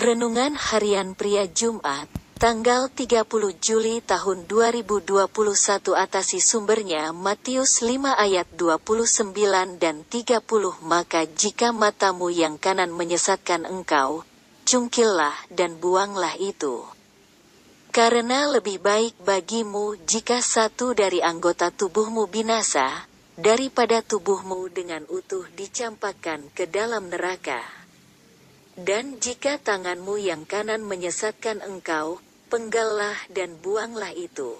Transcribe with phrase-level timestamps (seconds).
[0.00, 2.08] Renungan Harian Pria Jumat,
[2.40, 3.20] tanggal 30
[3.60, 5.28] Juli tahun 2021
[5.92, 10.40] atasi sumbernya Matius 5 ayat 29 dan 30
[10.88, 14.24] Maka jika matamu yang kanan menyesatkan engkau,
[14.64, 16.80] cungkillah dan buanglah itu.
[17.92, 23.04] Karena lebih baik bagimu jika satu dari anggota tubuhmu binasa,
[23.36, 27.79] daripada tubuhmu dengan utuh dicampakkan ke dalam neraka.
[28.80, 32.16] Dan jika tanganmu yang kanan menyesatkan engkau,
[32.48, 34.56] penggallah dan buanglah itu.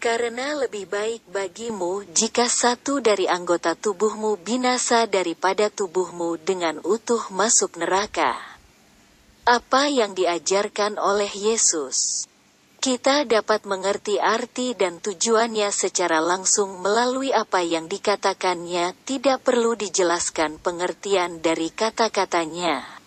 [0.00, 7.76] Karena lebih baik bagimu jika satu dari anggota tubuhmu binasa daripada tubuhmu dengan utuh masuk
[7.76, 8.32] neraka.
[9.44, 12.24] Apa yang diajarkan oleh Yesus?
[12.80, 20.56] Kita dapat mengerti arti dan tujuannya secara langsung melalui apa yang dikatakannya, tidak perlu dijelaskan
[20.58, 23.01] pengertian dari kata-katanya.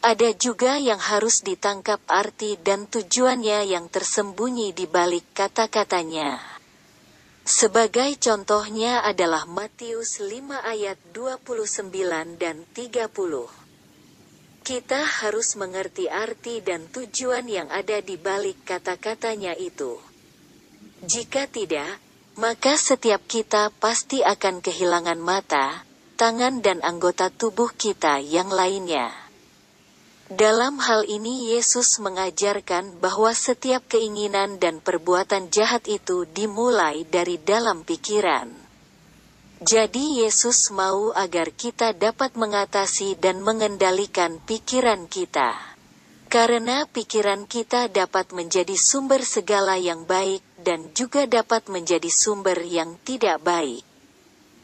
[0.00, 6.40] Ada juga yang harus ditangkap arti dan tujuannya yang tersembunyi di balik kata-katanya.
[7.44, 13.12] Sebagai contohnya adalah Matius 5 ayat 29 dan 30.
[14.64, 20.00] Kita harus mengerti arti dan tujuan yang ada di balik kata-katanya itu.
[21.04, 22.00] Jika tidak,
[22.40, 25.84] maka setiap kita pasti akan kehilangan mata,
[26.16, 29.19] tangan dan anggota tubuh kita yang lainnya.
[30.30, 37.82] Dalam hal ini Yesus mengajarkan bahwa setiap keinginan dan perbuatan jahat itu dimulai dari dalam
[37.82, 38.46] pikiran.
[39.58, 45.50] Jadi Yesus mau agar kita dapat mengatasi dan mengendalikan pikiran kita.
[46.30, 52.94] Karena pikiran kita dapat menjadi sumber segala yang baik dan juga dapat menjadi sumber yang
[53.02, 53.82] tidak baik.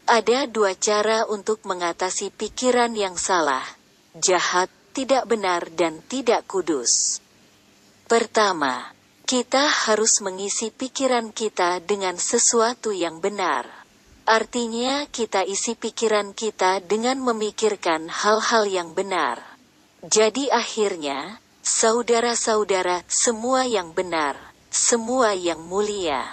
[0.06, 3.67] Ada dua cara untuk mengatasi pikiran yang salah,
[4.14, 7.20] jahat tidak benar dan tidak kudus.
[8.08, 8.97] Pertama,
[9.28, 13.68] kita harus mengisi pikiran kita dengan sesuatu yang benar.
[14.24, 19.45] Artinya, kita isi pikiran kita dengan memikirkan hal-hal yang benar.
[20.01, 24.40] Jadi, akhirnya, saudara-saudara, semua yang benar,
[24.73, 26.24] semua yang mulia,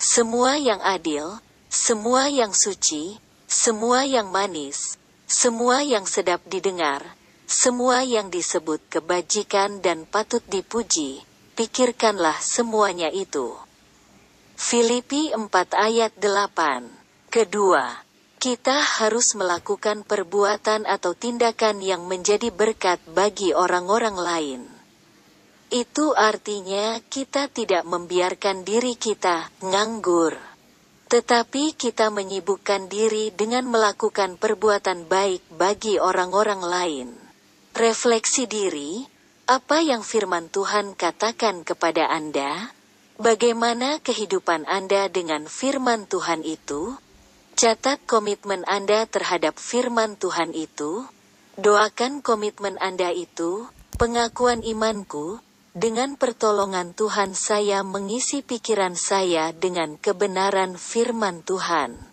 [0.00, 1.36] semua yang adil,
[1.68, 4.96] semua yang suci, semua yang manis,
[5.28, 7.02] semua yang sedap didengar,
[7.52, 11.20] semua yang disebut kebajikan dan patut dipuji,
[11.52, 13.52] pikirkanlah semuanya itu.
[14.56, 17.92] Filipi 4 ayat 8 Kedua,
[18.40, 24.60] kita harus melakukan perbuatan atau tindakan yang menjadi berkat bagi orang-orang lain.
[25.68, 30.40] Itu artinya kita tidak membiarkan diri kita nganggur.
[31.12, 37.21] Tetapi kita menyibukkan diri dengan melakukan perbuatan baik bagi orang-orang lain.
[37.72, 39.00] Refleksi diri,
[39.48, 42.68] apa yang firman Tuhan katakan kepada Anda?
[43.16, 47.00] Bagaimana kehidupan Anda dengan firman Tuhan itu?
[47.56, 51.08] Catat komitmen Anda terhadap firman Tuhan itu.
[51.56, 53.64] Doakan komitmen Anda itu,
[53.96, 55.40] pengakuan imanku,
[55.72, 62.11] dengan pertolongan Tuhan saya mengisi pikiran saya dengan kebenaran firman Tuhan.